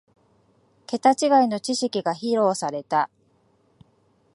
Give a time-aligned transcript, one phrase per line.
[0.87, 3.11] ケタ違いの知識が披露された